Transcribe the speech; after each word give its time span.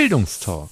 Bildungstalk, 0.00 0.70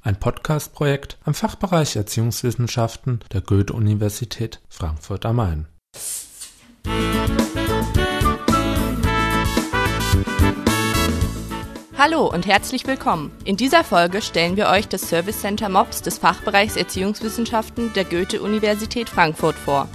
ein 0.00 0.18
Podcast-Projekt 0.18 1.18
am 1.26 1.34
Fachbereich 1.34 1.96
Erziehungswissenschaften 1.96 3.20
der 3.30 3.42
Goethe-Universität 3.42 4.62
Frankfurt 4.70 5.26
am 5.26 5.36
Main. 5.36 5.66
Hallo 11.98 12.26
und 12.32 12.46
herzlich 12.46 12.86
willkommen. 12.86 13.30
In 13.44 13.58
dieser 13.58 13.84
Folge 13.84 14.22
stellen 14.22 14.56
wir 14.56 14.68
euch 14.70 14.88
das 14.88 15.02
Service 15.02 15.42
Center 15.42 15.68
MOPS 15.68 16.00
des 16.00 16.16
Fachbereichs 16.16 16.76
Erziehungswissenschaften 16.76 17.92
der 17.92 18.06
Goethe-Universität 18.06 19.10
Frankfurt 19.10 19.56
vor. 19.56 19.90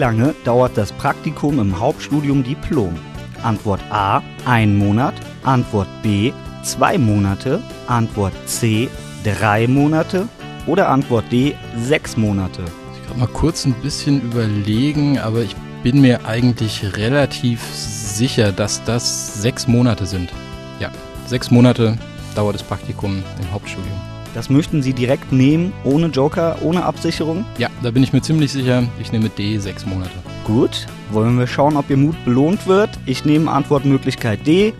Lange 0.00 0.34
dauert 0.44 0.76
das 0.78 0.92
Praktikum 0.92 1.60
im 1.60 1.78
Hauptstudium 1.78 2.42
Diplom? 2.42 2.98
Antwort 3.42 3.82
A, 3.90 4.22
ein 4.46 4.76
Monat. 4.76 5.14
Antwort 5.44 5.88
B, 6.02 6.32
zwei 6.62 6.96
Monate. 6.96 7.62
Antwort 7.86 8.32
C, 8.46 8.88
drei 9.24 9.68
Monate. 9.68 10.26
Oder 10.66 10.88
Antwort 10.88 11.30
D, 11.30 11.54
sechs 11.76 12.16
Monate. 12.16 12.62
Ich 12.94 13.08
kann 13.08 13.18
mal 13.18 13.28
kurz 13.28 13.66
ein 13.66 13.74
bisschen 13.74 14.22
überlegen, 14.22 15.18
aber 15.18 15.42
ich 15.42 15.54
bin 15.82 16.00
mir 16.00 16.24
eigentlich 16.24 16.96
relativ 16.96 17.62
sicher, 17.62 18.52
dass 18.52 18.82
das 18.84 19.42
sechs 19.42 19.68
Monate 19.68 20.06
sind. 20.06 20.32
Ja, 20.80 20.90
sechs 21.26 21.50
Monate 21.50 21.98
dauert 22.34 22.54
das 22.54 22.62
Praktikum 22.62 23.22
im 23.38 23.52
Hauptstudium. 23.52 24.09
Das 24.34 24.48
möchten 24.48 24.82
Sie 24.82 24.92
direkt 24.92 25.32
nehmen, 25.32 25.72
ohne 25.82 26.06
Joker, 26.06 26.56
ohne 26.62 26.84
Absicherung? 26.84 27.44
Ja, 27.58 27.68
da 27.82 27.90
bin 27.90 28.02
ich 28.02 28.12
mir 28.12 28.22
ziemlich 28.22 28.52
sicher. 28.52 28.84
Ich 29.00 29.10
nehme 29.10 29.28
D, 29.28 29.58
sechs 29.58 29.84
Monate. 29.84 30.12
Gut, 30.44 30.86
wollen 31.10 31.38
wir 31.38 31.46
schauen, 31.46 31.76
ob 31.76 31.90
Ihr 31.90 31.96
Mut 31.96 32.16
belohnt 32.24 32.66
wird? 32.66 32.90
Ich 33.06 33.24
nehme 33.24 33.50
Antwortmöglichkeit 33.50 34.46
D 34.46 34.72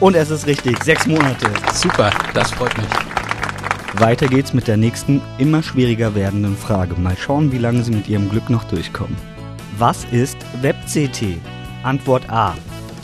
und 0.00 0.14
es 0.14 0.30
ist 0.30 0.46
richtig, 0.46 0.82
sechs 0.84 1.06
Monate. 1.06 1.50
Super, 1.72 2.10
das 2.34 2.52
freut 2.52 2.76
mich. 2.78 2.86
Weiter 4.00 4.26
geht's 4.26 4.52
mit 4.52 4.66
der 4.68 4.76
nächsten, 4.76 5.20
immer 5.38 5.62
schwieriger 5.62 6.14
werdenden 6.14 6.56
Frage. 6.56 6.94
Mal 6.96 7.16
schauen, 7.16 7.52
wie 7.52 7.58
lange 7.58 7.82
Sie 7.82 7.92
mit 7.92 8.08
Ihrem 8.08 8.28
Glück 8.28 8.50
noch 8.50 8.64
durchkommen. 8.64 9.16
Was 9.78 10.04
ist 10.12 10.36
WebCT? 10.62 11.38
Antwort 11.82 12.28
A. 12.30 12.54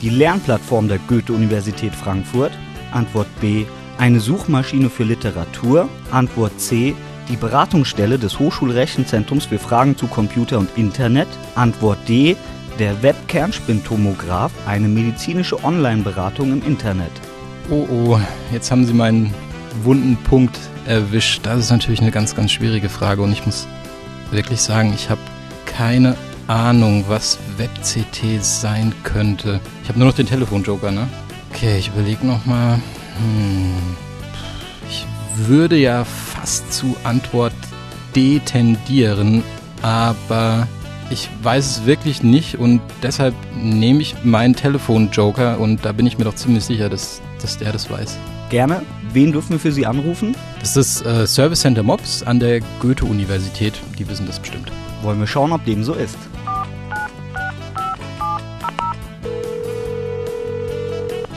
Die 0.02 0.10
Lernplattform 0.10 0.88
der 0.88 0.98
Goethe-Universität 1.08 1.94
Frankfurt. 1.94 2.52
Antwort 2.92 3.28
B. 3.40 3.64
Eine 4.00 4.18
Suchmaschine 4.18 4.88
für 4.88 5.04
Literatur. 5.04 5.86
Antwort 6.10 6.58
C. 6.58 6.94
Die 7.28 7.36
Beratungsstelle 7.36 8.18
des 8.18 8.38
Hochschulrechenzentrums 8.38 9.44
für 9.44 9.58
Fragen 9.58 9.94
zu 9.94 10.06
Computer 10.06 10.58
und 10.58 10.70
Internet. 10.78 11.28
Antwort 11.54 11.98
D. 12.08 12.34
Der 12.78 13.02
Webkernspintomograph, 13.02 14.52
eine 14.66 14.88
medizinische 14.88 15.62
Online-Beratung 15.62 16.50
im 16.50 16.62
Internet. 16.66 17.10
Oh 17.68 17.86
oh, 17.90 18.18
jetzt 18.50 18.70
haben 18.70 18.86
Sie 18.86 18.94
meinen 18.94 19.34
wunden 19.82 20.16
Punkt 20.16 20.58
erwischt. 20.86 21.40
Das 21.42 21.58
ist 21.58 21.70
natürlich 21.70 22.00
eine 22.00 22.10
ganz, 22.10 22.34
ganz 22.34 22.52
schwierige 22.52 22.88
Frage 22.88 23.20
und 23.20 23.32
ich 23.32 23.44
muss 23.44 23.68
wirklich 24.30 24.62
sagen, 24.62 24.94
ich 24.94 25.10
habe 25.10 25.20
keine 25.66 26.16
Ahnung, 26.46 27.04
was 27.06 27.38
WebCT 27.58 28.42
sein 28.42 28.94
könnte. 29.04 29.60
Ich 29.82 29.90
habe 29.90 29.98
nur 29.98 30.08
noch 30.08 30.16
den 30.16 30.26
Telefonjoker, 30.26 30.90
ne? 30.90 31.06
Okay, 31.52 31.76
ich 31.78 31.88
überlege 31.88 32.26
nochmal. 32.26 32.80
Hm. 33.20 33.96
Ich 34.88 35.06
würde 35.36 35.76
ja 35.76 36.04
fast 36.04 36.72
zu 36.72 36.96
Antwort 37.04 37.52
D 38.16 38.40
tendieren, 38.40 39.42
aber 39.82 40.66
ich 41.10 41.28
weiß 41.42 41.64
es 41.64 41.86
wirklich 41.86 42.22
nicht 42.22 42.56
und 42.56 42.80
deshalb 43.02 43.34
nehme 43.54 44.00
ich 44.00 44.24
meinen 44.24 44.54
Telefonjoker 44.54 45.58
und 45.58 45.84
da 45.84 45.92
bin 45.92 46.06
ich 46.06 46.18
mir 46.18 46.24
doch 46.24 46.34
ziemlich 46.34 46.64
sicher, 46.64 46.88
dass, 46.88 47.20
dass 47.40 47.58
der 47.58 47.72
das 47.72 47.90
weiß. 47.90 48.16
Gerne. 48.48 48.82
Wen 49.12 49.32
dürfen 49.32 49.50
wir 49.52 49.58
für 49.58 49.72
Sie 49.72 49.86
anrufen? 49.86 50.36
Das 50.60 50.76
ist 50.76 51.04
äh, 51.04 51.26
Service 51.26 51.60
Center 51.60 51.82
Mops 51.82 52.22
an 52.22 52.38
der 52.38 52.60
Goethe-Universität. 52.80 53.74
Die 53.98 54.08
wissen 54.08 54.26
das 54.26 54.38
bestimmt. 54.38 54.70
Wollen 55.02 55.18
wir 55.18 55.26
schauen, 55.26 55.52
ob 55.52 55.64
dem 55.64 55.82
so 55.82 55.94
ist. 55.94 56.16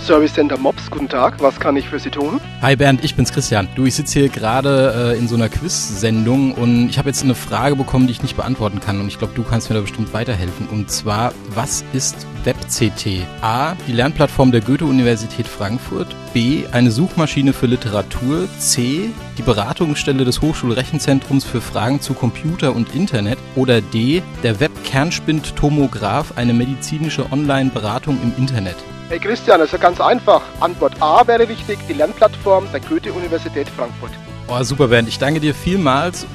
Service 0.04 0.34
Center 0.34 0.58
Mops, 0.58 0.92
guten 0.92 1.08
Tag, 1.08 1.40
was 1.40 1.58
kann 1.58 1.78
ich 1.78 1.88
für 1.88 1.98
Sie 1.98 2.10
tun? 2.10 2.42
Hi 2.62 2.76
Bernd, 2.76 3.06
ich 3.06 3.16
bin's 3.16 3.32
Christian. 3.32 3.70
Du, 3.76 3.86
ich 3.86 3.96
sitze 3.96 4.20
hier 4.20 4.30
gerade 4.30 5.14
äh, 5.14 5.18
in 5.18 5.30
so 5.30 5.36
einer 5.36 5.48
Quiz-Sendung 5.48 6.54
und 6.56 6.90
ich 6.90 6.98
habe 6.98 7.08
jetzt 7.08 7.24
eine 7.24 7.36
Frage 7.36 7.78
bekommen, 7.78 8.08
die 8.08 8.12
ich 8.12 8.22
nicht 8.22 8.36
beantworten 8.36 8.82
kann 8.82 9.00
und 9.00 9.08
ich 9.08 9.18
glaube, 9.18 9.34
du 9.34 9.44
kannst 9.44 9.70
mir 9.70 9.76
da 9.76 9.82
bestimmt 9.82 10.14
weiterhelfen. 10.14 10.68
Und 10.68 10.92
zwar, 10.92 11.32
was 11.56 11.86
ist 11.94 12.28
WebCT? 12.44 13.26
A, 13.42 13.76
die 13.88 13.94
Lernplattform 13.94 14.52
der 14.52 14.60
Goethe-Universität 14.60 15.48
Frankfurt. 15.48 16.14
B, 16.34 16.66
eine 16.74 16.92
Suchmaschine 16.92 17.54
für 17.54 17.68
Literatur. 17.68 18.50
C, 18.60 19.10
die 19.38 19.42
Beratungsstelle 19.42 20.26
des 20.26 20.42
Hochschulrechenzentrums 20.42 21.46
für 21.46 21.62
Fragen 21.62 22.02
zu 22.02 22.14
Computer 22.14 22.76
und 22.76 22.94
Internet. 22.94 23.40
Oder 23.56 23.80
D, 23.80 24.22
der 24.44 24.60
Webkernspind-Tomograph, 24.60 26.34
eine 26.36 26.54
medizinische 26.54 27.32
Online-Beratung 27.32 28.18
im 28.22 28.34
Internet. 28.38 28.76
Hey 29.14 29.20
Christian, 29.20 29.60
das 29.60 29.68
ist 29.68 29.74
ja 29.74 29.78
ganz 29.78 30.02
einfach. 30.02 30.42
Antwort 30.60 31.00
A 31.00 31.28
wäre 31.28 31.48
richtig, 31.48 31.78
die 31.88 31.94
Lernplattform 31.94 32.66
der 32.72 32.80
Goethe-Universität 32.80 33.70
Frankfurt. 33.70 34.10
Oh, 34.48 34.64
super, 34.64 34.88
Bernd. 34.88 35.08
Ich 35.08 35.20
danke 35.20 35.40
dir 35.40 35.54
vielmals. 35.54 36.26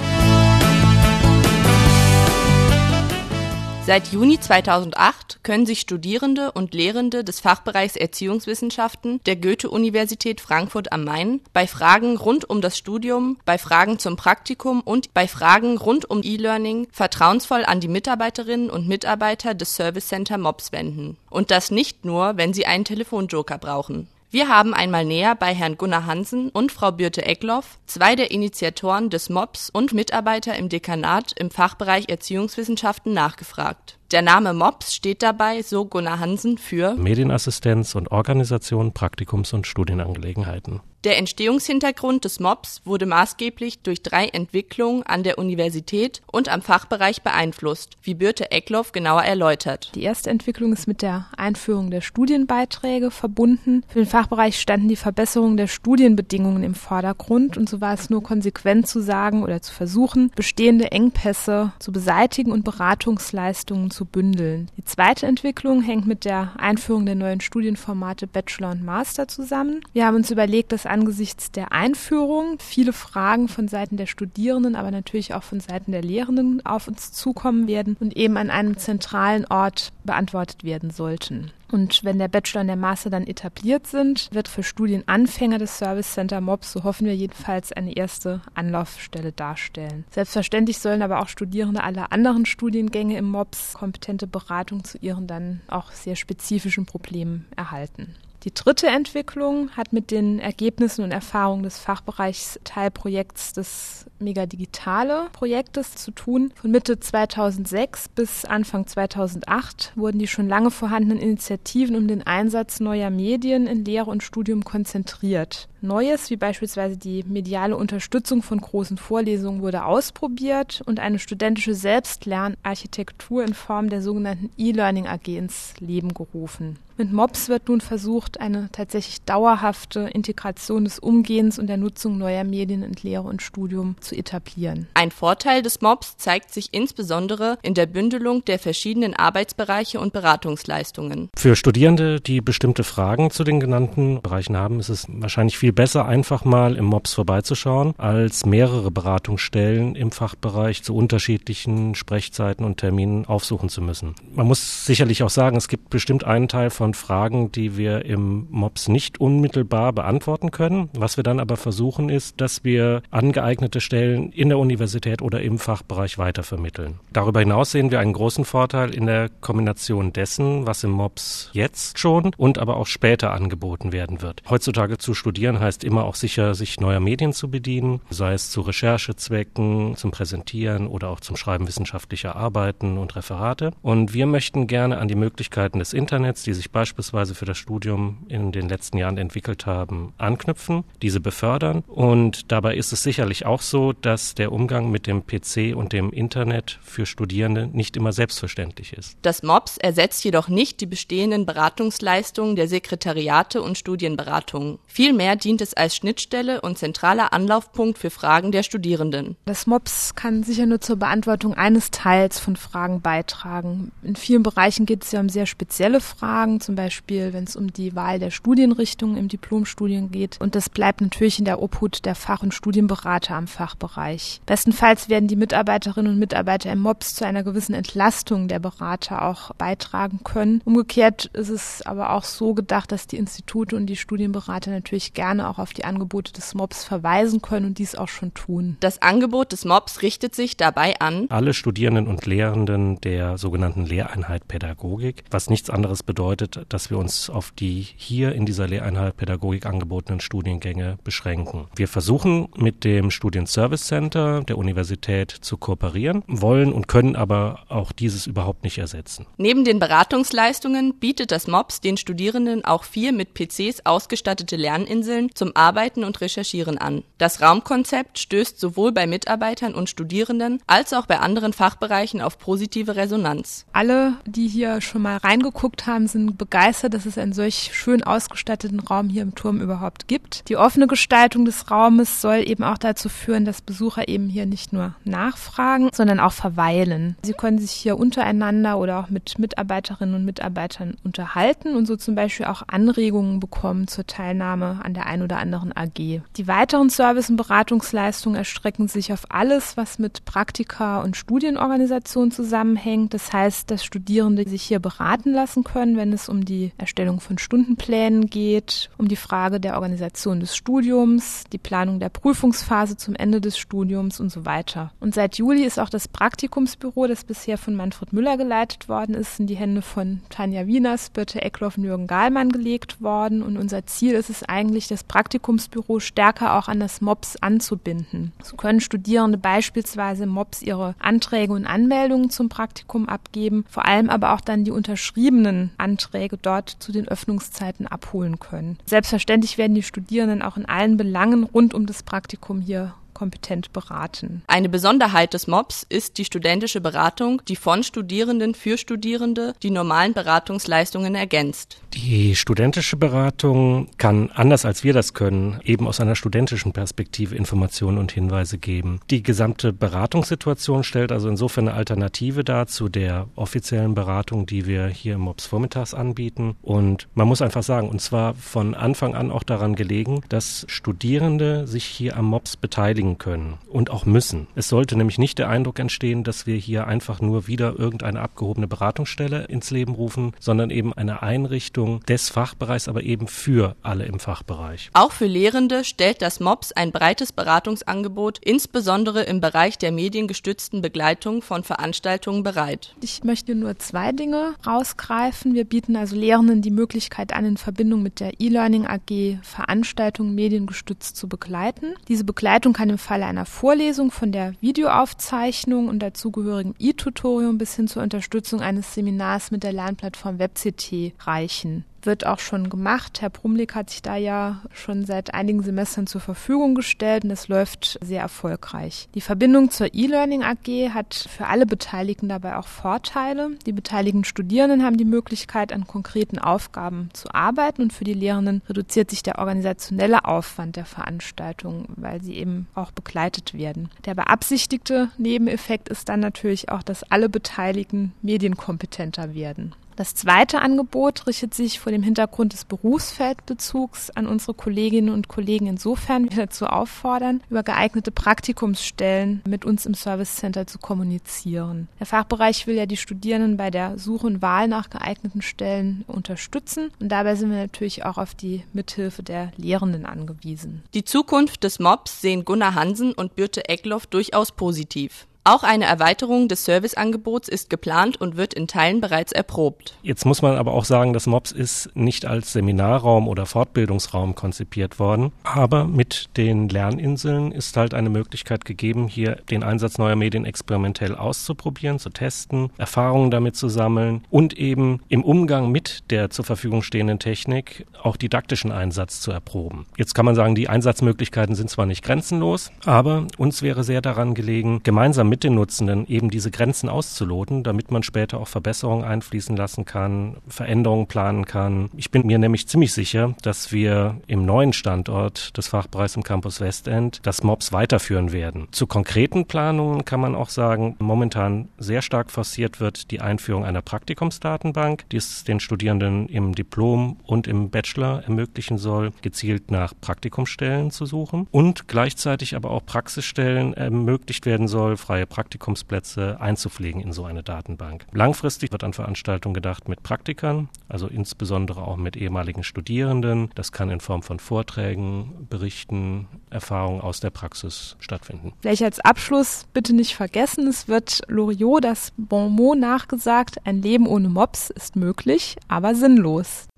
Seit 3.89 4.09
Juni 4.09 4.39
2008 4.39 5.43
können 5.43 5.65
sich 5.65 5.81
Studierende 5.81 6.53
und 6.53 6.75
Lehrende 6.75 7.25
des 7.25 7.41
Fachbereichs 7.41 7.97
Erziehungswissenschaften 7.97 9.19
der 9.25 9.37
Goethe-Universität 9.37 10.43
Frankfurt 10.43 10.93
am 10.93 11.05
Main 11.05 11.41
bei 11.55 11.67
Fragen 11.67 12.19
rund 12.19 12.51
um 12.51 12.61
das 12.61 12.77
Studium, 12.77 13.39
bei 13.47 13.57
Fragen 13.57 13.99
zum 13.99 14.17
Praktikum 14.17 14.83
und 14.83 15.15
bei 15.15 15.27
Fragen 15.27 15.79
rund 15.79 16.11
um 16.11 16.23
E-Learning 16.23 16.89
vertrauensvoll 16.93 17.65
an 17.65 17.81
die 17.81 17.89
Mitarbeiterinnen 17.89 18.69
und 18.69 18.87
Mitarbeiter 18.87 19.55
des 19.55 19.75
Service 19.75 20.09
Center 20.09 20.37
MOPS 20.37 20.71
wenden. 20.73 21.17
Und 21.31 21.51
das 21.51 21.71
nicht 21.71 22.05
nur, 22.05 22.37
wenn 22.37 22.53
sie 22.53 22.67
einen 22.67 22.85
Telefonjoker 22.85 23.57
brauchen. 23.57 24.07
Wir 24.31 24.49
haben 24.51 24.75
einmal 24.75 25.07
näher 25.07 25.35
bei 25.35 25.55
Herrn 25.55 25.79
Gunnar 25.79 26.05
Hansen 26.05 26.51
und 26.51 26.71
Frau 26.71 26.93
Birte 26.93 27.25
Eckloff, 27.25 27.79
zwei 27.87 28.15
der 28.15 28.31
Initiatoren 28.31 29.09
des 29.09 29.31
MOPS 29.31 29.71
und 29.71 29.95
Mitarbeiter 29.95 30.55
im 30.55 30.69
Dekanat 30.69 31.33
im 31.39 31.51
Fachbereich 31.51 32.11
Erziehungswissenschaften, 32.11 33.15
nachgefragt. 33.15 33.99
Der 34.11 34.21
Name 34.21 34.53
MOPS 34.53 34.95
steht 34.95 35.23
dabei, 35.23 35.63
so 35.63 35.87
Gunnar 35.87 36.21
Hansen, 36.21 36.59
für 36.59 36.95
Medienassistenz 36.95 37.95
und 37.95 38.11
Organisation 38.11 38.93
Praktikums- 38.93 39.55
und 39.55 39.67
Studienangelegenheiten. 39.67 40.83
Der 41.05 41.17
Entstehungshintergrund 41.17 42.25
des 42.25 42.41
MOPS 42.41 42.83
wurde 42.85 43.07
maßgeblich 43.07 43.83
durch 43.83 44.03
drei 44.03 44.27
Entwicklungen 44.27 45.05
an 45.05 45.23
der 45.23 45.39
Universität 45.39 46.23
und 46.27 46.49
am 46.49 46.61
Fachbereich 46.61 47.23
beeinflusst, 47.23 47.97
wie 48.03 48.15
Birte 48.15 48.51
Eckloff 48.51 48.91
genauer 48.91 49.23
erläutert. 49.23 49.93
Die 49.95 50.03
erste 50.03 50.31
Entwicklung 50.31 50.73
ist 50.73 50.89
mit 50.89 51.01
der 51.01 51.27
Einführung 51.37 51.93
der 51.93 52.01
Studienbeiträge 52.01 53.13
verbunden. 53.13 53.85
Für 53.87 54.01
den 54.01 54.09
Fachbereich 54.09 54.59
standen 54.59 54.89
die 54.89 54.97
Verbesserungen 54.97 55.57
der 55.57 55.69
Studienbedingungen 55.69 56.65
im 56.65 56.75
Vordergrund 56.75 57.57
und 57.57 57.69
so 57.69 57.81
war 57.81 57.95
es 57.95 58.11
nur 58.11 58.25
konsequent 58.25 58.89
zu 58.89 59.01
sagen 59.01 59.45
oder 59.45 59.63
zu 59.63 59.73
versuchen, 59.73 60.33
bestehende 60.35 60.91
Engpässe 60.91 61.73
zu 61.79 61.93
beseitigen 61.93 62.51
und 62.51 62.65
Beratungsleistungen 62.65 63.93
zu 63.93 64.05
bündeln. 64.05 64.69
Die 64.77 64.85
zweite 64.85 65.27
Entwicklung 65.27 65.81
hängt 65.81 66.09
mit 66.09 66.25
der 66.25 66.55
Einführung 66.59 67.07
der 67.07 67.15
neuen 67.15 67.41
Studienformate 67.41 68.27
Bachelor 68.27 68.73
und 68.73 68.85
Master 68.85 69.29
zusammen. 69.29 69.81
Wir 69.93 70.05
haben 70.05 70.17
uns 70.17 70.33
überlegt, 70.33 70.73
dass 70.73 70.89
angesichts 70.99 71.53
der 71.53 71.71
Einführung 71.71 72.59
viele 72.59 72.93
Fragen 72.93 73.47
von 73.47 73.69
Seiten 73.69 73.97
der 73.97 74.07
Studierenden, 74.07 74.75
aber 74.75 74.91
natürlich 74.91 75.33
auch 75.33 75.45
von 75.45 75.61
Seiten 75.61 75.93
der 75.93 76.03
Lehrenden 76.03 76.65
auf 76.67 76.89
uns 76.89 77.13
zukommen 77.13 77.69
werden 77.69 77.97
und 78.01 78.17
eben 78.17 78.37
an 78.37 78.51
einem 78.51 78.77
zentralen 78.79 79.47
Ort 79.47 79.93
beantwortet 80.03 80.65
werden 80.65 80.91
sollten. 80.91 81.53
Und 81.71 82.03
wenn 82.03 82.19
der 82.19 82.29
Bachelor 82.29 82.63
und 82.63 82.67
der 82.67 82.77
Master 82.77 83.11
dann 83.11 83.27
etabliert 83.27 83.87
sind, 83.87 84.29
wird 84.33 84.49
für 84.49 84.63
Studienanfänger 84.63 85.59
des 85.59 85.79
Service 85.79 86.15
Center 86.15 86.41
MOBS, 86.41 86.73
so 86.73 86.83
hoffen 86.83 87.07
wir 87.07 87.15
jedenfalls, 87.15 87.73
eine 87.73 87.95
erste 87.95 88.41
Anlaufstelle 88.55 89.33
darstellen. 89.33 90.05
Selbstverständlich 90.11 90.79
sollen 90.79 91.03
aber 91.03 91.21
auch 91.21 91.29
Studierende 91.29 91.85
aller 91.85 92.11
anderen 92.11 92.47
Studiengänge 92.47 93.19
im 93.19 93.27
MOBS 93.31 93.75
kompetente 93.75 94.27
Beratung 94.27 94.83
zu 94.83 94.99
ihren 94.99 95.27
dann 95.27 95.61
auch 95.69 95.93
sehr 95.93 96.17
spezifischen 96.17 96.87
Problemen 96.87 97.47
erhalten. 97.55 98.17
Die 98.49 98.55
dritte 98.55 98.87
Entwicklung 98.87 99.69
hat 99.77 99.93
mit 99.93 100.11
den 100.11 100.39
Ergebnissen 100.39 101.05
und 101.05 101.11
Erfahrungen 101.11 101.65
des 101.65 101.79
Fachbereichs 101.79 102.59
Teilprojekts 102.65 103.53
des 103.53 104.07
Megadigitale 104.21 105.27
Projektes 105.35 105.97
zu 105.97 106.13
tun. 106.13 106.55
Von 106.55 106.71
Mitte 106.71 106.99
2006 106.99 108.09
bis 108.09 108.47
Anfang 108.47 108.87
2008 108.87 109.93
wurden 109.97 110.19
die 110.19 110.27
schon 110.27 110.49
lange 110.49 110.71
vorhandenen 110.71 111.19
Initiativen 111.19 111.95
um 111.95 112.09
den 112.09 112.27
Einsatz 112.27 112.81
neuer 112.81 113.11
Medien 113.11 113.67
in 113.67 113.85
Lehre 113.85 114.11
und 114.11 114.23
Studium 114.23 114.65
konzentriert. 114.65 115.69
Neues, 115.81 116.31
wie 116.31 116.37
beispielsweise 116.37 116.97
die 116.97 117.23
mediale 117.25 117.77
Unterstützung 117.77 118.43
von 118.43 118.61
großen 118.61 118.97
Vorlesungen, 118.97 119.63
wurde 119.63 119.85
ausprobiert 119.85 120.83
und 120.87 120.99
eine 120.99 121.19
studentische 121.19 121.75
Selbstlernarchitektur 121.75 123.45
in 123.45 123.55
Form 123.55 123.89
der 123.89 124.03
sogenannten 124.03 124.51
E-Learning 124.59 125.07
AG 125.07 125.29
ins 125.29 125.75
Leben 125.79 126.15
gerufen. 126.15 126.79
Mit 127.01 127.13
MOPS 127.13 127.49
wird 127.49 127.69
nun 127.69 127.81
versucht, 127.81 128.41
eine 128.41 128.71
tatsächlich 128.73 129.23
dauerhafte 129.23 130.11
Integration 130.13 130.83
des 130.83 130.99
Umgehens 130.99 131.61
und 131.61 131.69
der 131.69 131.77
Nutzung 131.77 132.19
neuer 132.19 132.43
Medien 132.43 132.83
in 132.83 132.93
Lehre 132.95 133.23
und 133.23 133.41
Studium 133.41 133.95
zu 134.01 134.17
etablieren. 134.17 134.89
Ein 134.95 135.13
Vorteil 135.13 135.63
des 135.63 135.81
MOPS 135.81 136.17
zeigt 136.17 136.53
sich 136.53 136.71
insbesondere 136.73 137.57
in 137.63 137.75
der 137.75 137.87
Bündelung 137.87 138.45
der 138.47 138.59
verschiedenen 138.59 139.15
Arbeitsbereiche 139.15 140.01
und 140.01 140.13
Beratungsleistungen. 140.13 141.29
Für 141.37 141.55
Studierende, 141.55 142.21
die 142.21 142.41
bestimmte 142.41 142.83
Fragen 142.83 143.31
zu 143.31 143.45
den 143.45 143.61
genannten 143.61 144.21
Bereichen 144.21 144.57
haben, 144.57 144.81
ist 144.81 144.89
es 144.89 145.07
wahrscheinlich 145.09 145.57
viel 145.57 145.68
besser, 145.73 146.07
einfach 146.07 146.45
mal 146.45 146.77
im 146.77 146.87
MOPS 146.87 147.15
vorbeizuschauen, 147.15 147.95
als 147.99 148.47
mehrere 148.47 148.91
Beratungsstellen 148.91 149.95
im 149.95 150.11
Fachbereich 150.11 150.83
zu 150.83 150.95
unterschiedlichen 150.95 151.95
Sprechzeiten 151.95 152.65
und 152.65 152.79
Terminen 152.79 153.27
aufsuchen 153.27 153.69
zu 153.69 153.83
müssen. 153.83 154.15
Man 154.35 154.47
muss 154.47 154.87
sicherlich 154.87 155.23
auch 155.23 155.31
sagen, 155.31 155.57
es 155.57 155.69
gibt 155.69 155.91
bestimmt 155.91 156.25
einen 156.25 156.49
Teil 156.49 156.71
von 156.71 156.95
Fragen, 156.95 157.53
die 157.53 157.77
wir 157.77 158.05
im 158.05 158.47
MOPS 158.51 158.89
nicht 158.89 159.21
unmittelbar 159.21 159.93
beantworten 159.93 160.51
können. 160.51 160.89
Was 160.95 161.17
wir 161.17 161.25
dann 161.25 161.41
aber 161.41 161.57
versuchen, 161.57 162.09
ist, 162.09 162.41
dass 162.41 162.65
wir 162.65 163.03
angeeignete 163.11 163.81
Stellen 163.81 164.33
in 164.33 164.49
der 164.49 164.59
Universität 164.59 165.23
oder 165.23 165.43
im 165.43 165.59
Fachbereich 165.59 166.19
weitervermitteln. 166.19 167.01
Darüber 167.13 167.41
hinaus 167.41 167.71
sehen 167.71 167.91
wir 167.91 168.01
einen 168.01 168.13
großen 168.13 168.45
Vorteil 168.45 168.95
in 168.95 169.07
der 169.07 169.29
Kombination 169.29 170.13
dessen, 170.13 170.67
was 170.67 170.85
im 170.85 170.91
MOPS 170.91 171.51
jetzt 171.53 171.99
schon 171.99 172.33
und 172.37 172.59
aber 172.59 172.77
auch 172.77 172.87
später 172.87 173.33
angeboten 173.33 173.93
werden 173.93 174.23
wird. 174.23 174.43
Heutzutage 174.49 174.99
zu 174.99 175.15
studieren 175.15 175.58
heißt 175.61 175.85
immer 175.85 176.05
auch 176.05 176.15
sicher, 176.15 176.55
sich 176.55 176.81
neuer 176.81 177.01
Medien 177.01 177.33
zu 177.33 177.51
bedienen, 177.51 178.01
sei 178.11 178.35
es 178.35 178.51
zu 178.51 178.61
Recherchezwecken, 178.61 179.97
zum 179.97 180.11
Präsentieren 180.11 180.87
oder 180.87 181.09
auch 181.09 181.21
zum 181.21 181.37
Schreiben 181.37 181.67
wissenschaftlicher 181.67 182.37
Arbeiten 182.37 182.99
und 182.99 183.17
Referate. 183.17 183.73
Und 183.83 184.15
wir 184.15 184.27
möchten 184.27 184.67
gerne 184.67 184.99
an 184.99 185.09
die 185.09 185.15
Möglichkeiten 185.15 185.79
des 185.79 185.93
Internets, 185.93 186.43
die 186.43 186.55
sich 186.55 186.71
beispielsweise 186.71 187.35
für 187.35 187.45
das 187.45 187.59
Studium 187.59 188.27
in 188.29 188.53
den 188.53 188.69
letzten 188.69 188.99
Jahren 188.99 189.19
entwickelt 189.19 189.67
haben, 189.67 190.13
anknüpfen, 190.19 190.85
diese 191.03 191.21
befördern. 191.21 191.85
Und 191.87 192.51
dabei 192.53 192.77
ist 192.77 192.93
es 192.93 193.03
sicherlich 193.03 193.47
auch 193.47 193.63
so, 193.63 193.93
dass 193.93 194.35
der 194.35 194.53
Umgang 194.53 194.91
mit 194.91 195.07
dem 195.07 195.27
PC 195.27 195.77
und 195.77 195.93
dem 195.93 196.11
Internet 196.11 196.79
für 196.83 197.07
Studierende 197.07 197.67
nicht 197.67 197.97
immer 197.97 198.13
selbstverständlich 198.13 198.93
ist. 198.93 199.17
Das 199.23 199.43
MOPS 199.43 199.79
ersetzt 199.79 200.25
jedoch 200.25 200.49
nicht 200.49 200.81
die 200.81 200.87
bestehenden 200.87 201.47
Beratungsleistungen 201.47 202.57
der 202.57 202.69
Sekretariate 202.69 203.63
und 203.63 203.79
Studienberatungen. 203.79 204.79
Vielmehr 204.87 205.37
dient 205.49 205.63
es 205.63 205.73
als 205.73 205.97
Schnittstelle 205.97 206.61
und 206.61 206.77
zentraler 206.77 207.33
Anlaufpunkt 207.33 207.97
für 207.97 208.11
Fragen 208.11 208.53
der 208.53 208.63
Studierenden. 208.63 209.35
Das 209.47 209.67
MOPS 209.67 210.15
kann 210.15 210.43
sicher 210.43 210.67
nur 210.67 210.83
zur 210.83 210.97
Beantwortung 210.97 211.55
eines 211.55 211.91
Teils 211.91 212.39
von 212.39 212.55
Fragen 212.55 213.01
beitragen. 213.01 213.91
In 214.03 214.15
vielen 214.15 214.43
Bereichen 214.43 214.85
geht 214.85 215.05
es 215.05 215.13
ja 215.13 215.21
um 215.21 215.31
sehr 215.31 215.47
spezielle 215.47 216.03
Fragen, 216.03 216.61
zum 216.61 216.75
Beispiel 216.75 217.33
wenn 217.33 217.45
es 217.45 217.57
um 217.57 217.73
die 217.73 217.97
Wahl 217.97 218.19
der 218.19 218.31
Studienrichtung 218.31 219.17
im 219.17 219.29
Diplomstudien 219.29 220.11
geht. 220.11 220.39
Und 220.39 220.55
das 220.55 220.69
bleibt 220.69 221.01
natürlich 221.01 221.39
in 221.39 221.47
der 221.47 221.63
Obhut 221.63 222.05
der 222.05 222.15
Fach- 222.15 222.43
und 222.43 222.53
Studienberater 222.53 223.35
am 223.35 223.47
Fachbereich. 223.47 224.43
Bestenfalls 224.45 225.09
werden 225.09 225.29
die 225.29 225.37
Mitarbeiterinnen 225.37 226.13
und 226.13 226.19
Mitarbeiter 226.19 226.71
im 226.71 226.81
MOPS 226.81 227.15
zu 227.15 227.25
einer 227.25 227.43
gewissen 227.43 227.73
Entlastung 227.73 228.49
der 228.49 228.59
Berater 228.59 229.23
auch 229.23 229.55
beitragen 229.55 230.21
können. 230.25 230.61
Umgekehrt 230.67 231.31
ist 231.33 231.49
es 231.49 231.81
aber 231.87 232.11
auch 232.11 232.25
so 232.25 232.53
gedacht, 232.53 232.93
dass 232.93 233.07
die 233.07 233.17
Institute 233.17 233.75
und 233.75 233.87
die 233.87 233.97
Studienberater 233.97 234.71
natürlich 234.71 235.15
gerne 235.15 235.38
auch 235.41 235.59
auf 235.59 235.73
die 235.73 235.85
Angebote 235.85 236.33
des 236.33 236.55
MOPS 236.55 236.85
verweisen 236.85 237.43
können 237.43 237.67
und 237.67 237.79
dies 237.79 237.95
auch 237.95 238.09
schon 238.09 238.35
tun. 238.35 238.77
Das 238.81 239.03
Angebot 239.03 239.53
des 239.53 239.65
MOPS 239.65 240.03
richtet 240.03 240.35
sich 240.35 240.57
dabei 240.57 240.99
an 241.01 241.27
alle 241.29 241.55
Studierenden 241.55 242.07
und 242.07 242.27
Lehrenden 242.27 243.01
der 243.01 243.39
sogenannten 243.39 243.85
Lehreinheit 243.85 244.49
Pädagogik, 244.49 245.25
was 245.31 245.51
nichts 245.51 245.71
anderes 245.71 246.03
bedeutet, 246.03 246.67
dass 246.69 246.91
wir 246.91 246.99
uns 246.99 247.31
auf 247.31 247.53
die 247.53 247.87
hier 247.97 248.33
in 248.33 248.47
dieser 248.47 248.67
Lehreinheit 248.67 249.17
Pädagogik 249.17 249.67
angebotenen 249.67 250.21
Studiengänge 250.21 250.99
beschränken. 251.05 251.67
Wir 251.77 251.89
versuchen 251.89 252.49
mit 252.57 252.85
dem 252.85 253.11
Studienservice 253.11 253.87
Center 253.87 254.43
der 254.43 254.59
Universität 254.59 255.31
zu 255.31 255.57
kooperieren, 255.57 256.23
wollen 256.27 256.73
und 256.73 256.89
können 256.89 257.17
aber 257.17 257.65
auch 257.69 257.93
dieses 257.93 258.27
überhaupt 258.27 258.65
nicht 258.65 258.79
ersetzen. 258.79 259.27
Neben 259.37 259.65
den 259.65 259.79
Beratungsleistungen 259.79 260.95
bietet 260.99 261.31
das 261.31 261.47
MOPS 261.47 261.81
den 261.81 261.97
Studierenden 261.97 262.65
auch 262.65 262.85
vier 262.85 263.13
mit 263.13 263.35
PCs 263.35 263.85
ausgestattete 263.85 264.57
Lerninseln 264.57 265.28
zum 265.35 265.55
Arbeiten 265.55 266.05
und 266.05 266.21
Recherchieren 266.21 266.79
an. 266.79 267.03
Das 267.19 267.41
Raumkonzept 267.41 268.19
stößt 268.19 268.59
sowohl 268.59 268.93
bei 268.93 269.07
Mitarbeitern 269.07 269.75
und 269.75 269.91
Studierenden 269.91 270.61
als 270.67 270.93
auch 270.93 271.07
bei 271.07 271.19
anderen 271.19 271.53
Fachbereichen 271.53 272.21
auf 272.21 272.39
positive 272.39 272.97
Resonanz. 272.97 273.67
Alle, 273.73 274.15
die 274.27 274.49
hier 274.49 274.81
schon 274.81 275.03
mal 275.03 275.17
reingeguckt 275.17 275.87
haben, 275.87 276.07
sind 276.07 276.39
begeistert, 276.39 276.95
dass 276.95 277.07
es 277.07 277.19
einen 277.19 277.33
solch 277.33 277.71
schön 277.73 278.03
ausgestatteten 278.03 278.81
Raum 278.81 279.09
hier 279.09 279.23
im 279.23 279.35
Turm 279.35 279.61
überhaupt 279.61 280.09
gibt. 280.09 280.49
Die 280.49 280.57
offene 280.57 280.87
Gestaltung 280.87 281.45
des 281.45 281.71
Raumes 281.71 282.21
soll 282.21 282.49
eben 282.49 282.65
auch 282.65 282.79
dazu 282.79 283.09
führen, 283.09 283.45
dass 283.45 283.61
Besucher 283.61 284.09
eben 284.09 284.29
hier 284.29 284.47
nicht 284.47 284.73
nur 284.73 284.95
nachfragen, 285.05 285.91
sondern 285.93 286.21
auch 286.21 286.33
verweilen. 286.33 287.17
Sie 287.23 287.33
können 287.33 287.59
sich 287.59 287.73
hier 287.73 287.99
untereinander 287.99 288.79
oder 288.79 289.01
auch 289.01 289.11
mit 289.11 289.39
Mitarbeiterinnen 289.39 290.15
und 290.15 290.25
Mitarbeitern 290.25 290.97
unterhalten 291.05 291.77
und 291.77 291.87
so 291.87 291.97
zum 291.97 292.15
Beispiel 292.15 292.47
auch 292.47 292.63
Anregungen 292.67 293.41
bekommen 293.41 293.89
zur 293.89 294.07
Teilnahme 294.07 294.81
an 294.83 294.95
der 294.95 295.07
ein 295.19 295.23
oder 295.23 295.39
anderen 295.39 295.77
AG. 295.77 296.23
Die 296.37 296.47
weiteren 296.47 296.91
Service- 296.91 297.31
und 297.31 297.37
Beratungsleistungen 297.37 298.37
erstrecken 298.37 298.89
sich 298.89 299.13
auf 299.13 299.25
alles, 299.29 299.77
was 299.77 299.99
mit 299.99 300.25
Praktika 300.25 301.03
und 301.03 301.17
Studienorganisation 301.17 302.31
zusammenhängt. 302.31 303.15
Das 303.15 303.33
heißt, 303.33 303.71
dass 303.71 303.85
Studierende 303.85 304.49
sich 304.49 304.63
hier 304.63 304.79
beraten 304.79 305.33
lassen 305.33 305.65
können, 305.65 305.97
wenn 305.97 306.13
es 306.13 306.29
um 306.29 306.45
die 306.45 306.73
Erstellung 306.79 307.21
von 307.21 307.39
Stundenplänen 307.39 308.27
geht, 308.27 308.91
um 308.99 309.09
die 309.09 309.17
Frage 309.17 309.61
der 309.61 309.75
Organisation 309.75 310.41
des 310.41 310.57
Studiums, 310.57 311.45
die 311.53 311.59
Planung 311.59 312.01
der 312.01 312.09
Prüfungsphase 312.09 312.97
zum 312.97 313.15
Ende 313.15 313.41
des 313.41 313.59
Studiums 313.59 314.21
und 314.21 314.31
so 314.31 314.45
weiter. 314.45 314.93
Und 315.01 315.15
seit 315.15 315.37
Juli 315.37 315.65
ist 315.65 315.79
auch 315.79 315.91
das 315.91 316.09
Praktikumsbüro, 316.09 317.07
das 317.07 317.25
bisher 317.25 317.59
von 317.59 317.75
Manfred 317.75 318.13
Müller 318.13 318.37
geleitet 318.37 318.89
worden 318.89 319.15
ist, 319.15 319.41
in 319.41 319.47
die 319.47 319.57
Hände 319.57 319.83
von 319.83 320.21
Tanja 320.31 320.67
Wieners, 320.67 321.11
Birte 321.11 321.43
Eckloff 321.43 321.77
und 321.77 321.85
Jürgen 321.85 322.07
Gahlmann 322.07 322.51
gelegt 322.51 323.01
worden. 323.01 323.43
Und 323.43 323.57
unser 323.57 323.87
Ziel 323.87 324.15
ist 324.15 324.31
es 324.31 324.43
eigentlich, 324.43 324.89
das 324.89 325.05
Praktikumsbüro 325.09 326.01
stärker 326.01 326.55
auch 326.57 326.69
an 326.69 326.81
das 326.81 327.01
MOPS 327.01 327.37
anzubinden. 327.37 328.33
So 328.43 328.57
können 328.57 328.81
Studierende 328.81 329.39
beispielsweise 329.39 330.27
MOPS 330.27 330.63
ihre 330.63 330.95
Anträge 330.99 331.53
und 331.53 331.67
Anmeldungen 331.67 332.31
zum 332.31 332.49
Praktikum 332.49 333.09
abgeben, 333.09 333.65
vor 333.69 333.87
allem 333.87 334.11
aber 334.11 334.35
auch 334.35 334.41
dann 334.41 334.65
die 334.65 334.71
unterschriebenen 334.71 335.71
Anträge 335.79 336.37
dort 336.37 336.77
zu 336.79 336.93
den 336.93 337.09
Öffnungszeiten 337.09 337.87
abholen 337.87 338.39
können. 338.39 338.79
Selbstverständlich 338.87 339.59
werden 339.59 339.75
die 339.75 339.83
Studierenden 339.83 340.43
auch 340.43 340.57
in 340.57 340.67
allen 340.67 340.97
Belangen 340.97 341.45
rund 341.45 341.75
um 341.75 341.87
das 341.87 342.03
Praktikum 342.03 342.61
hier 342.61 342.95
kompetent 343.19 343.73
beraten. 343.73 344.43
Eine 344.47 344.69
Besonderheit 344.69 345.35
des 345.35 345.49
MOPS 345.49 345.85
ist 345.89 346.19
die 346.19 346.25
studentische 346.25 346.81
Beratung, 346.81 347.43
die 347.49 347.57
von 347.57 347.83
Studierenden 347.83 348.55
für 348.55 348.79
Studierende 348.79 349.55
die 349.63 349.73
normalen 349.73 350.15
Beratungsleistungen 350.15 351.17
ergänzt. 351.17 351.83
Die 351.95 352.37
studentische 352.37 352.97
Beratung 352.97 353.89
kann, 353.99 354.31
anders 354.33 354.65
als 354.65 354.85
wir 354.85 354.93
das 354.93 355.15
können, 355.15 355.59
eben 355.65 355.89
aus 355.89 355.99
einer 355.99 356.15
studentischen 356.15 356.73
Perspektive 356.73 357.35
Informationen 357.35 357.99
und 357.99 358.13
Hinweise 358.13 358.57
geben. 358.59 359.01
Die 359.11 359.25
gesamte 359.25 359.73
Beratungssituation 359.73 360.85
stellt 360.85 361.11
also 361.11 361.29
insofern 361.29 361.67
eine 361.67 361.77
Alternative 361.77 362.45
dar 362.45 362.69
zu 362.69 362.89
der 362.89 363.27
offiziellen 363.35 363.95
Beratung, 363.95 364.47
die 364.47 364.67
wir 364.67 364.87
hier 364.87 365.15
im 365.15 365.23
MOPS 365.23 365.47
vormittags 365.47 365.93
anbieten. 365.93 366.55
Und 366.63 367.09
man 367.15 367.27
muss 367.27 367.43
einfach 367.43 367.65
sagen, 367.65 367.89
und 367.89 368.01
zwar 368.01 368.35
von 368.35 368.75
Anfang 368.75 369.17
an 369.17 369.33
auch 369.33 369.43
daran 369.43 369.75
gelegen, 369.75 370.21
dass 370.29 370.67
Studierende 370.69 371.67
sich 371.67 371.85
hier 371.85 372.17
am 372.17 372.27
MOPS 372.27 372.57
beteiligen 372.57 373.08
können 373.17 373.57
und 373.71 373.91
auch 373.91 374.05
müssen. 374.05 374.49
Es 374.55 374.69
sollte 374.69 374.97
nämlich 374.97 375.17
nicht 375.17 375.39
der 375.39 375.49
Eindruck 375.49 375.79
entstehen, 375.79 376.25
dass 376.25 376.47
wir 376.47 376.57
hier 376.57 376.87
einfach 376.87 377.23
nur 377.23 377.47
wieder 377.47 377.79
irgendeine 377.79 378.21
abgehobene 378.21 378.69
Beratungsstelle 378.69 379.45
ins 379.45 379.71
Leben 379.71 379.95
rufen, 379.95 380.33
sondern 380.39 380.69
eben 380.69 380.93
eine 380.93 381.23
Einrichtung 381.23 382.01
des 382.01 382.29
Fachbereichs, 382.29 382.89
aber 382.89 383.03
eben 383.03 383.29
für 383.29 383.77
alle 383.83 384.05
im 384.05 384.19
Fachbereich. 384.19 384.91
Auch 384.93 385.13
für 385.13 385.27
Lehrende 385.27 385.85
stellt 385.85 386.21
das 386.21 386.41
MOPS 386.41 386.73
ein 386.73 386.93
breites 386.93 387.33
Beratungsangebot, 387.33 388.39
insbesondere 388.45 389.23
im 389.23 389.41
Bereich 389.41 389.79
der 389.79 389.93
mediengestützten 389.93 390.83
Begleitung 390.83 391.41
von 391.41 391.63
Veranstaltungen 391.63 392.43
bereit. 392.43 392.95
Ich 393.01 393.25
möchte 393.25 393.55
nur 393.55 393.79
zwei 393.79 394.13
Dinge 394.13 394.55
rausgreifen. 394.67 395.55
Wir 395.55 395.65
bieten 395.65 395.97
also 395.97 396.17
Lehrenden 396.17 396.63
die 396.63 396.71
Möglichkeit 396.71 397.33
an, 397.33 397.45
in 397.45 397.57
Verbindung 397.57 398.03
mit 398.03 398.21
der 398.21 398.41
E-Learning 398.41 398.87
AG 398.87 399.39
Veranstaltungen 399.43 400.35
mediengestützt 400.35 401.17
zu 401.17 401.29
begleiten. 401.29 401.95
Diese 402.09 402.25
Begleitung 402.25 402.73
kann 402.73 402.91
im 402.91 402.98
Falle 402.99 403.27
einer 403.27 403.47
Vorlesung 403.47 404.11
von 404.11 404.33
der 404.33 404.55
Videoaufzeichnung 404.61 405.89
und 405.89 406.01
dazugehörigem 406.01 406.75
E-Tutorium 406.79 407.59
bis 407.59 407.75
hin 407.75 407.89
zur 407.89 408.03
Unterstützung 408.03 408.61
eines 408.61 408.95
Seminars 408.95 409.51
mit 409.51 409.63
der 409.63 409.73
Lernplattform 409.73 410.39
WebCT 410.39 411.15
reichen. 411.27 411.85
Wird 412.09 412.27
auch 412.27 412.39
schon 412.39 412.71
gemacht. 412.71 413.21
Herr 413.21 413.29
Brumlik 413.29 413.75
hat 413.75 413.91
sich 413.91 414.01
da 414.01 414.17
ja 414.17 414.63
schon 414.73 415.05
seit 415.05 415.35
einigen 415.35 415.63
Semestern 415.63 416.07
zur 416.07 416.23
Verfügung 416.23 416.75
gestellt 416.75 417.23
und 417.25 417.31
es 417.31 417.49
läuft 417.49 417.99
sehr 418.03 418.23
erfolgreich. 418.23 419.09
Die 419.15 419.21
Verbindung 419.21 419.71
zur 419.71 419.93
E-Learning 419.93 420.43
AG 420.43 420.95
hat 420.95 421.15
für 421.15 421.47
alle 421.47 421.67
Beteiligten 421.67 422.31
dabei 422.31 422.57
auch 422.57 422.67
Vorteile. 422.67 423.51
Die 423.67 423.73
beteiligten 423.73 424.25
Studierenden 424.25 424.83
haben 424.83 424.97
die 424.97 425.05
Möglichkeit, 425.05 425.71
an 425.73 425.87
konkreten 425.87 426.39
Aufgaben 426.39 427.11
zu 427.13 427.29
arbeiten 427.35 427.83
und 427.83 427.93
für 427.93 428.05
die 428.05 428.15
Lehrenden 428.15 428.63
reduziert 428.69 429.11
sich 429.11 429.23
der 429.23 429.39
organisationelle 429.39 430.25
Aufwand 430.25 430.77
der 430.77 430.87
Veranstaltung, 430.87 431.85
weil 431.97 432.23
sie 432.23 432.37
eben 432.37 432.69
auch 432.75 432.91
begleitet 432.91 433.53
werden. 433.53 433.91
Der 434.07 434.15
beabsichtigte 434.15 435.11
Nebeneffekt 435.19 435.91
ist 435.91 436.09
dann 436.09 436.21
natürlich 436.21 436.71
auch, 436.71 436.83
dass 436.83 437.03
alle 437.05 437.29
Beteiligten 437.29 438.15
medienkompetenter 438.23 439.35
werden. 439.35 439.75
Das 439.99 440.15
zweite 440.15 440.61
Angebot 440.61 441.27
richtet 441.27 441.55
sich 441.55 441.81
vor 441.81 441.91
dem 441.91 442.05
Hintergrund 442.05 442.53
des 442.53 442.65
Berufsfeldbezugs 442.65 444.11
an 444.11 444.29
unsere 444.29 444.55
Kolleginnen 444.55 445.13
und 445.13 445.27
Kollegen 445.27 445.67
insofern 445.67 446.31
wir 446.31 446.37
dazu 446.37 446.67
auffordern, 446.67 447.41
über 447.51 447.65
geeignete 447.65 448.13
Praktikumsstellen 448.13 449.43
mit 449.45 449.65
uns 449.65 449.87
im 449.87 449.95
Service 449.95 450.37
Center 450.37 450.69
zu 450.69 450.79
kommunizieren. 450.79 451.89
Der 451.99 452.07
Fachbereich 452.07 452.69
will 452.69 452.77
ja 452.77 452.87
die 452.87 452.97
Studierenden 452.97 453.57
bei 453.57 453.73
der 453.73 453.99
Suche 453.99 454.29
und 454.29 454.41
Wahl 454.41 454.69
nach 454.69 454.89
geeigneten 454.89 455.43
Stellen 455.43 456.05
unterstützen 456.07 456.93
und 457.01 457.09
dabei 457.09 457.35
sind 457.35 457.51
wir 457.51 457.59
natürlich 457.59 458.05
auch 458.05 458.19
auf 458.19 458.37
die 458.37 458.63
Mithilfe 458.73 459.25
der 459.25 459.51
Lehrenden 459.57 460.07
angewiesen. 460.07 460.85
Die 460.95 461.03
Zukunft 461.03 461.65
des 461.65 461.81
MOBs 461.81 462.21
sehen 462.21 462.45
Gunnar 462.45 462.77
Hansen 462.77 463.15
und 463.15 463.35
Birte 463.35 463.69
Eckloff 463.69 464.07
durchaus 464.07 464.53
positiv. 464.53 465.27
Auch 465.51 465.63
eine 465.63 465.87
Erweiterung 465.87 466.47
des 466.49 466.67
Serviceangebots 466.67 467.49
ist 467.49 467.71
geplant 467.71 468.21
und 468.21 468.37
wird 468.37 468.53
in 468.53 468.69
Teilen 468.69 469.01
bereits 469.01 469.33
erprobt. 469.33 469.97
Jetzt 470.03 470.27
muss 470.27 470.43
man 470.43 470.57
aber 470.57 470.75
auch 470.75 470.85
sagen, 470.85 471.15
das 471.15 471.27
MOPS 471.27 471.53
ist 471.53 471.89
nicht 471.95 472.27
als 472.27 472.53
Seminarraum 472.53 473.27
oder 473.27 473.47
Fortbildungsraum 473.47 474.35
konzipiert 474.35 474.99
worden, 474.99 475.33
aber 475.45 475.87
mit 475.87 476.29
den 476.37 476.69
Lerninseln 476.69 477.51
ist 477.51 477.79
halt 477.79 477.95
eine 477.95 478.11
Möglichkeit 478.11 478.67
gegeben, 478.67 479.09
hier 479.09 479.37
den 479.51 479.63
Einsatz 479.63 479.97
neuer 479.97 480.17
Medien 480.17 480.45
experimentell 480.45 481.15
auszuprobieren, 481.15 481.99
zu 481.99 482.11
testen, 482.11 482.69
Erfahrungen 482.77 483.31
damit 483.31 483.57
zu 483.57 483.71
sammeln 483.71 484.27
und 484.29 484.53
eben 484.53 485.01
im 485.09 485.25
Umgang 485.25 485.73
mit 485.73 486.11
der 486.11 486.29
zur 486.29 486.45
Verfügung 486.45 486.83
stehenden 486.83 487.21
Technik 487.21 487.87
auch 488.03 488.19
didaktischen 488.19 488.71
Einsatz 488.71 489.23
zu 489.23 489.31
erproben. 489.31 489.87
Jetzt 489.97 490.15
kann 490.15 490.27
man 490.27 490.35
sagen, 490.35 490.55
die 490.55 490.69
Einsatzmöglichkeiten 490.69 491.55
sind 491.55 491.71
zwar 491.71 491.87
nicht 491.87 492.05
grenzenlos, 492.05 492.71
aber 492.85 493.27
uns 493.39 493.63
wäre 493.63 493.83
sehr 493.83 494.03
daran 494.03 494.35
gelegen, 494.35 494.83
gemeinsam 494.83 495.31
mit 495.31 495.38
mit 495.39 495.45
den 495.45 495.55
Nutzenden 495.55 496.05
eben 496.09 496.31
diese 496.31 496.51
Grenzen 496.51 496.89
auszuloten, 496.89 497.63
damit 497.63 497.93
man 497.93 498.03
später 498.03 498.41
auch 498.41 498.49
Verbesserungen 498.49 499.05
einfließen 499.05 499.57
lassen 499.57 499.85
kann, 499.85 500.39
Veränderungen 500.49 501.07
planen 501.07 501.45
kann. 501.45 501.91
Ich 501.97 502.11
bin 502.11 502.27
mir 502.27 502.39
nämlich 502.39 502.67
ziemlich 502.67 502.93
sicher, 502.93 503.37
dass 503.43 503.71
wir 503.71 504.21
im 504.27 504.45
neuen 504.45 504.73
Standort 504.73 505.57
des 505.57 505.69
Fachbereichs 505.69 506.17
im 506.17 506.25
Campus 506.25 506.61
Westend 506.61 507.21
das 507.23 507.45
MOBS 507.45 507.73
weiterführen 507.73 508.33
werden. 508.33 508.67
Zu 508.73 508.89
konkreten 508.89 509.47
Planungen 509.47 510.05
kann 510.05 510.19
man 510.19 510.35
auch 510.35 510.49
sagen, 510.49 510.97
momentan 510.99 511.69
sehr 511.79 512.03
stark 512.03 512.33
forciert 512.33 512.81
wird 512.81 513.13
die 513.13 513.21
Einführung 513.21 513.65
einer 513.65 513.81
Praktikumsdatenbank, 513.81 515.09
die 515.11 515.19
es 515.19 515.45
den 515.45 515.61
Studierenden 515.61 516.29
im 516.29 516.53
Diplom 516.57 517.19
und 517.23 517.47
im 517.47 517.71
Bachelor 517.71 518.25
ermöglichen 518.25 518.77
soll, 518.77 519.13
gezielt 519.23 519.71
nach 519.71 519.93
Praktikumsstellen 520.01 520.91
zu 520.91 521.07
suchen 521.07 521.47
und 521.53 521.87
gleichzeitig 521.87 522.57
aber 522.57 522.73
auch 522.73 522.85
Praxisstellen 522.85 523.73
ermöglicht 523.75 524.45
werden 524.45 524.67
soll, 524.67 524.97
freie 524.97 525.28
Praktikumsplätze 525.29 526.41
einzupflegen 526.41 527.01
in 527.01 527.13
so 527.13 527.25
eine 527.25 527.43
Datenbank. 527.43 528.07
Langfristig 528.13 528.73
wird 528.73 528.85
an 528.85 528.93
Veranstaltungen 528.93 529.55
gedacht 529.55 529.89
mit 529.89 530.03
Praktikern, 530.03 530.69
also 530.89 531.07
insbesondere 531.07 531.83
auch 531.83 531.97
mit 531.97 532.17
ehemaligen 532.17 532.65
Studierenden. 532.65 533.51
Das 533.55 533.73
kann 533.73 533.91
in 533.91 534.01
Form 534.01 534.23
von 534.23 534.39
Vorträgen, 534.39 535.47
Berichten, 535.49 536.29
Erfahrungen 536.51 537.01
aus 537.01 537.21
der 537.21 537.31
Praxis 537.31 537.97
stattfinden. 538.01 538.53
Vielleicht 538.61 538.83
als 538.83 539.01
Abschluss 539.01 539.67
bitte 539.73 539.95
nicht 539.95 540.15
vergessen, 540.15 540.67
es 540.67 540.89
wird 540.89 541.23
Loriot 541.29 541.85
das 541.85 542.13
Bon 542.17 542.51
mot 542.51 542.79
nachgesagt, 542.79 543.57
ein 543.65 543.83
Leben 543.83 544.07
ohne 544.07 544.29
Mops 544.29 544.71
ist 544.71 544.97
möglich, 544.97 545.57
aber 545.69 545.95
sinnlos. 545.95 546.69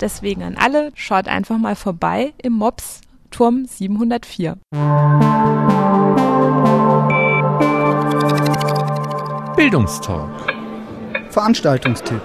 Deswegen 0.00 0.42
an 0.42 0.56
alle, 0.56 0.90
schaut 0.94 1.28
einfach 1.28 1.58
mal 1.58 1.76
vorbei 1.76 2.32
im 2.42 2.54
Mops 2.54 3.02
Turm 3.30 3.66
704. 3.66 4.58
Bildungstalk. 9.62 10.28
Veranstaltungstipp. 11.30 12.20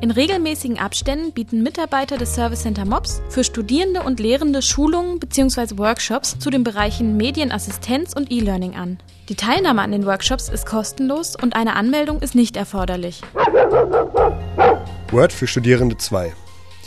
In 0.00 0.10
regelmäßigen 0.10 0.76
Abständen 0.76 1.30
bieten 1.30 1.62
Mitarbeiter 1.62 2.18
des 2.18 2.34
Service 2.34 2.62
Center 2.62 2.84
MOPS 2.84 3.22
für 3.28 3.44
Studierende 3.44 4.02
und 4.02 4.18
Lehrende 4.18 4.60
Schulungen 4.60 5.20
bzw. 5.20 5.78
Workshops 5.78 6.36
zu 6.40 6.50
den 6.50 6.64
Bereichen 6.64 7.16
Medienassistenz 7.16 8.12
und 8.12 8.32
E-Learning 8.32 8.74
an. 8.74 8.98
Die 9.28 9.36
Teilnahme 9.36 9.82
an 9.82 9.92
den 9.92 10.04
Workshops 10.04 10.48
ist 10.48 10.66
kostenlos 10.66 11.36
und 11.40 11.54
eine 11.54 11.76
Anmeldung 11.76 12.22
ist 12.22 12.34
nicht 12.34 12.56
erforderlich. 12.56 13.22
Word 15.12 15.32
für 15.32 15.46
Studierende 15.46 15.96
2. 15.96 16.32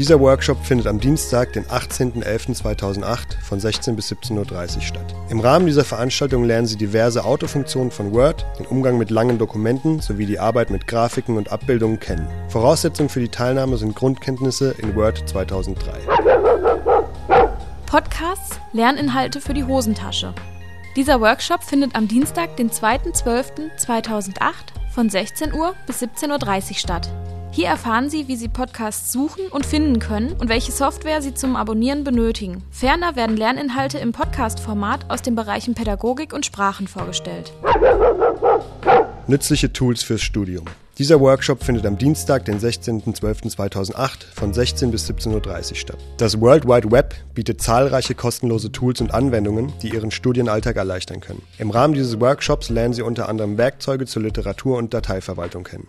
Dieser 0.01 0.19
Workshop 0.19 0.65
findet 0.65 0.87
am 0.87 0.99
Dienstag, 0.99 1.53
den 1.53 1.63
18.11.2008 1.65 3.39
von 3.39 3.59
16 3.59 3.95
bis 3.95 4.11
17.30 4.11 4.77
Uhr 4.77 4.81
statt. 4.81 5.13
Im 5.29 5.39
Rahmen 5.39 5.67
dieser 5.67 5.85
Veranstaltung 5.85 6.43
lernen 6.43 6.65
Sie 6.65 6.75
diverse 6.75 7.23
Autofunktionen 7.23 7.91
von 7.91 8.11
Word, 8.11 8.43
den 8.57 8.65
Umgang 8.65 8.97
mit 8.97 9.11
langen 9.11 9.37
Dokumenten 9.37 9.99
sowie 9.99 10.25
die 10.25 10.39
Arbeit 10.39 10.71
mit 10.71 10.87
Grafiken 10.87 11.37
und 11.37 11.51
Abbildungen 11.51 11.99
kennen. 11.99 12.27
Voraussetzung 12.49 13.09
für 13.09 13.19
die 13.19 13.29
Teilnahme 13.29 13.77
sind 13.77 13.95
Grundkenntnisse 13.95 14.73
in 14.79 14.95
Word 14.95 15.21
2003. 15.29 15.91
Podcasts, 17.85 18.59
Lerninhalte 18.73 19.39
für 19.39 19.53
die 19.53 19.65
Hosentasche. 19.65 20.33
Dieser 20.95 21.21
Workshop 21.21 21.61
findet 21.61 21.93
am 21.93 22.07
Dienstag, 22.07 22.57
den 22.57 22.71
2.12.2008 22.71 24.33
von 24.95 25.11
16 25.11 25.53
Uhr 25.53 25.75
bis 25.85 26.01
17.30 26.01 26.69
Uhr 26.71 26.75
statt. 26.75 27.07
Hier 27.53 27.67
erfahren 27.67 28.09
Sie, 28.09 28.29
wie 28.29 28.37
Sie 28.37 28.47
Podcasts 28.47 29.11
suchen 29.11 29.47
und 29.49 29.65
finden 29.65 29.99
können 29.99 30.31
und 30.39 30.47
welche 30.47 30.71
Software 30.71 31.21
Sie 31.21 31.33
zum 31.33 31.57
Abonnieren 31.57 32.05
benötigen. 32.05 32.63
Ferner 32.71 33.17
werden 33.17 33.35
Lerninhalte 33.35 33.97
im 33.97 34.13
Podcast-Format 34.13 35.09
aus 35.09 35.21
den 35.21 35.35
Bereichen 35.35 35.73
Pädagogik 35.73 36.31
und 36.31 36.45
Sprachen 36.45 36.87
vorgestellt. 36.87 37.51
Nützliche 39.27 39.73
Tools 39.73 40.01
fürs 40.01 40.21
Studium. 40.21 40.63
Dieser 41.01 41.19
Workshop 41.19 41.63
findet 41.63 41.87
am 41.87 41.97
Dienstag, 41.97 42.45
den 42.45 42.59
16.12.2008 42.59 44.35
von 44.35 44.53
16 44.53 44.91
bis 44.91 45.09
17.30 45.09 45.71
Uhr 45.71 45.75
statt. 45.75 45.97
Das 46.17 46.39
World 46.39 46.65
Wide 46.65 46.91
Web 46.91 47.15
bietet 47.33 47.59
zahlreiche 47.59 48.13
kostenlose 48.13 48.71
Tools 48.71 49.01
und 49.01 49.11
Anwendungen, 49.11 49.73
die 49.81 49.89
Ihren 49.89 50.11
Studienalltag 50.11 50.75
erleichtern 50.75 51.19
können. 51.19 51.41
Im 51.57 51.71
Rahmen 51.71 51.95
dieses 51.95 52.19
Workshops 52.19 52.69
lernen 52.69 52.93
Sie 52.93 53.01
unter 53.01 53.29
anderem 53.29 53.57
Werkzeuge 53.57 54.05
zur 54.05 54.21
Literatur- 54.21 54.77
und 54.77 54.93
Dateiverwaltung 54.93 55.63
kennen. 55.63 55.87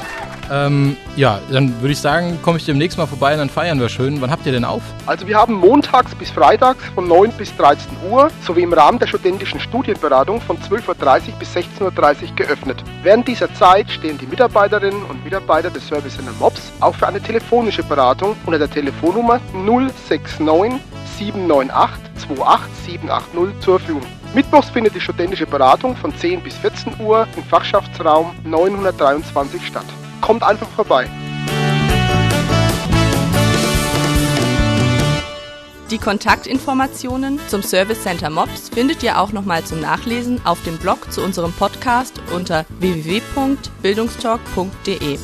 Ähm, 0.51 0.97
ja, 1.15 1.39
dann 1.51 1.81
würde 1.81 1.91
ich 1.91 1.99
sagen, 1.99 2.39
komme 2.41 2.57
ich 2.57 2.65
demnächst 2.65 2.97
mal 2.97 3.05
vorbei 3.05 3.33
und 3.33 3.39
dann 3.39 3.49
feiern 3.49 3.79
wir 3.79 3.89
schön. 3.89 4.21
Wann 4.21 4.31
habt 4.31 4.45
ihr 4.45 4.51
denn 4.51 4.65
auf? 4.65 4.81
Also 5.05 5.27
wir 5.27 5.37
haben 5.37 5.53
montags 5.53 6.13
bis 6.15 6.29
freitags 6.29 6.83
von 6.95 7.07
9 7.07 7.31
bis 7.33 7.55
13 7.57 7.87
Uhr 8.09 8.29
sowie 8.45 8.63
im 8.63 8.73
Rahmen 8.73 8.99
der 8.99 9.07
studentischen 9.07 9.59
Studienberatung 9.59 10.41
von 10.41 10.57
12.30 10.57 10.87
Uhr 10.87 11.39
bis 11.39 11.55
16.30 11.55 11.81
Uhr 11.81 12.35
geöffnet. 12.35 12.83
Während 13.03 13.27
dieser 13.27 13.53
Zeit 13.55 13.89
stehen 13.89 14.17
die 14.17 14.27
Mitarbeiterinnen 14.27 15.03
und 15.03 15.23
Mitarbeiter 15.23 15.69
des 15.69 15.87
Service 15.87 16.15
Center 16.15 16.33
MOBS 16.39 16.71
auch 16.79 16.95
für 16.95 17.07
eine 17.07 17.21
telefonische 17.21 17.83
Beratung 17.83 18.35
unter 18.45 18.59
der 18.59 18.69
Telefonnummer 18.69 19.39
069 19.53 20.81
798 21.17 22.07
28780 22.17 23.59
zur 23.61 23.79
Verfügung. 23.79 24.03
Mittwochs 24.33 24.69
findet 24.69 24.93
die 24.93 25.01
studentische 25.01 25.45
Beratung 25.45 25.95
von 25.95 26.15
10 26.15 26.41
bis 26.41 26.55
14 26.57 26.99
Uhr 26.99 27.27
im 27.35 27.43
Fachschaftsraum 27.43 28.35
923 28.43 29.65
statt. 29.65 29.85
Kommt 30.21 30.43
einfach 30.43 30.69
vorbei. 30.69 31.09
Die 35.89 35.99
Kontaktinformationen 35.99 37.39
zum 37.47 37.63
Service 37.63 38.03
Center 38.03 38.29
MOPS 38.29 38.67
findet 38.69 39.03
ihr 39.03 39.21
auch 39.21 39.31
nochmal 39.31 39.63
zum 39.63 39.79
Nachlesen 39.79 40.45
auf 40.45 40.61
dem 40.63 40.77
Blog 40.77 41.13
zu 41.13 41.23
unserem 41.23 41.53
Podcast 41.53 42.21
unter 42.35 42.65
www.bildungstalk.de. 42.79 45.17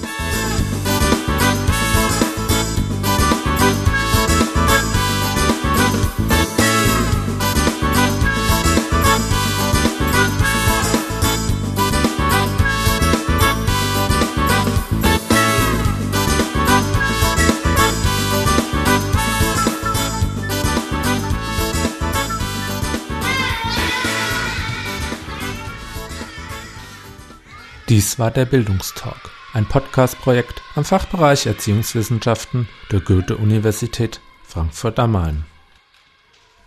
Dies 27.94 28.18
war 28.18 28.32
der 28.32 28.46
Bildungstalk, 28.46 29.30
ein 29.54 29.68
Podcast-Projekt 29.68 30.64
am 30.74 30.84
Fachbereich 30.84 31.46
Erziehungswissenschaften 31.46 32.68
der 32.92 33.02
Goethe-Universität 33.02 34.20
Frankfurt 34.44 34.98
am 34.98 35.12
Main. 35.12 35.46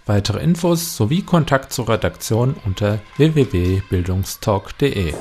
Weitere 0.06 0.38
Infos 0.38 0.96
sowie 0.96 1.22
Kontakt 1.22 1.72
zur 1.72 1.88
Redaktion 1.88 2.54
unter 2.64 3.00
www.bildungstalk.de 3.16 5.14